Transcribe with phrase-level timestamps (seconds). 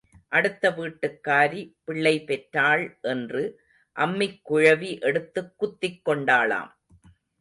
[0.29, 3.61] அடுத்த வீட்டுக்காரி பிள்ளை பெற்றாள் என்று
[3.95, 6.71] அம்மிக்குழவி எடுத்துக் குத்திக் கொண்டாளாம்.